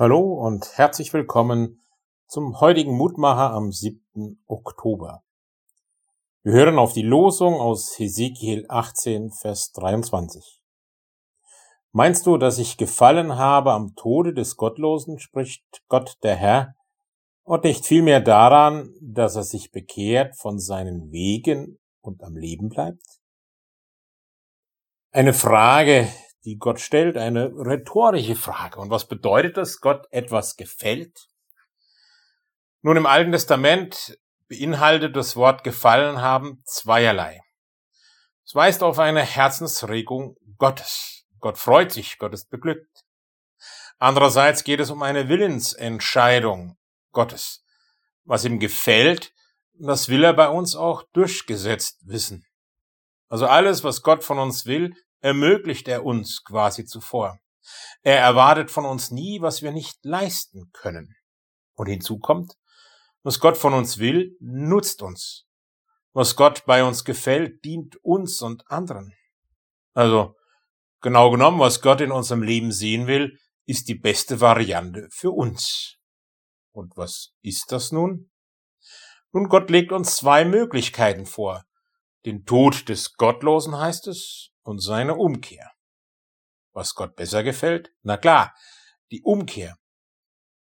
[0.00, 1.82] Hallo und herzlich willkommen
[2.26, 4.42] zum heutigen Mutmacher am 7.
[4.46, 5.24] Oktober.
[6.42, 10.62] Wir hören auf die Losung aus Hesekiel 18, Vers 23.
[11.92, 16.76] Meinst du, dass ich gefallen habe am Tode des Gottlosen, spricht Gott der Herr,
[17.42, 23.04] und nicht vielmehr daran, dass er sich bekehrt von seinen Wegen und am Leben bleibt?
[25.10, 26.08] Eine Frage,
[26.44, 28.80] die Gott stellt, eine rhetorische Frage.
[28.80, 31.28] Und was bedeutet das, Gott etwas gefällt?
[32.82, 37.40] Nun, im Alten Testament beinhaltet das Wort gefallen haben zweierlei.
[38.44, 41.24] Es weist auf eine Herzensregung Gottes.
[41.38, 43.04] Gott freut sich, Gott ist beglückt.
[43.98, 46.76] Andererseits geht es um eine Willensentscheidung
[47.12, 47.64] Gottes.
[48.24, 49.32] Was ihm gefällt,
[49.74, 52.44] das will er bei uns auch durchgesetzt wissen.
[53.28, 57.38] Also alles, was Gott von uns will, ermöglicht er uns quasi zuvor.
[58.02, 61.14] Er erwartet von uns nie, was wir nicht leisten können.
[61.74, 62.54] Und hinzu kommt,
[63.22, 65.46] was Gott von uns will, nutzt uns.
[66.12, 69.14] Was Gott bei uns gefällt, dient uns und anderen.
[69.94, 70.34] Also,
[71.00, 75.96] genau genommen, was Gott in unserem Leben sehen will, ist die beste Variante für uns.
[76.72, 78.30] Und was ist das nun?
[79.32, 81.64] Nun, Gott legt uns zwei Möglichkeiten vor.
[82.26, 85.72] Den Tod des Gottlosen heißt es, und seine Umkehr.
[86.72, 87.92] Was Gott besser gefällt?
[88.02, 88.54] Na klar,
[89.10, 89.76] die Umkehr.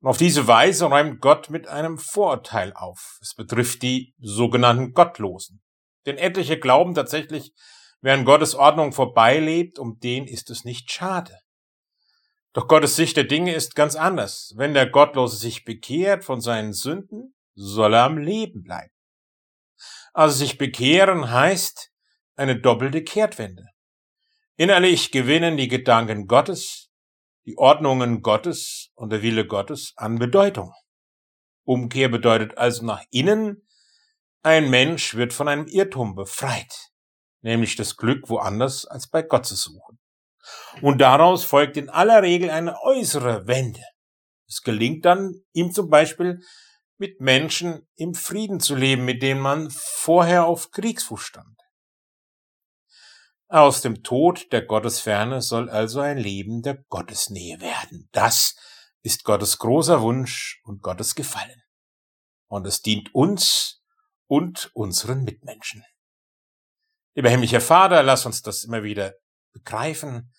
[0.00, 3.18] Und auf diese Weise räumt Gott mit einem Vorurteil auf.
[3.22, 5.62] Es betrifft die sogenannten Gottlosen.
[6.06, 7.52] Denn etliche glauben tatsächlich,
[8.00, 11.38] wer an Gottes Ordnung vorbeilebt, um den ist es nicht schade.
[12.52, 14.52] Doch Gottes Sicht der Dinge ist ganz anders.
[14.56, 18.92] Wenn der Gottlose sich bekehrt von seinen Sünden, soll er am Leben bleiben.
[20.12, 21.90] Also sich bekehren heißt
[22.34, 23.71] eine doppelte Kehrtwende.
[24.56, 26.90] Innerlich gewinnen die Gedanken Gottes,
[27.46, 30.74] die Ordnungen Gottes und der Wille Gottes an Bedeutung.
[31.64, 33.66] Umkehr bedeutet also nach innen,
[34.42, 36.90] ein Mensch wird von einem Irrtum befreit,
[37.40, 39.98] nämlich das Glück woanders als bei Gott zu suchen.
[40.82, 43.82] Und daraus folgt in aller Regel eine äußere Wende.
[44.46, 46.40] Es gelingt dann, ihm zum Beispiel
[46.98, 51.56] mit Menschen im Frieden zu leben, mit denen man vorher auf Kriegsfuß stand.
[53.52, 58.08] Aus dem Tod der Gottesferne soll also ein Leben der Gottesnähe werden.
[58.10, 58.56] Das
[59.02, 61.60] ist Gottes großer Wunsch und Gottes Gefallen.
[62.48, 63.82] Und es dient uns
[64.26, 65.84] und unseren Mitmenschen.
[67.14, 69.16] Lieber himmlischer Vater, lass uns das immer wieder
[69.52, 70.32] begreifen.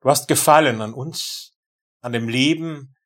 [0.00, 1.52] Du hast Gefallen an uns,
[2.00, 2.96] an dem Leben,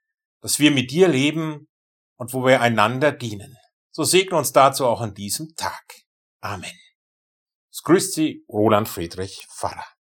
[0.40, 1.68] dass wir mit dir leben
[2.16, 3.58] und wo wir einander dienen.
[3.90, 5.84] So segne uns dazu auch an diesem Tag.
[6.40, 6.83] Amen.
[7.82, 9.93] Grüßt Sie Roland Friedrich Pfarrer.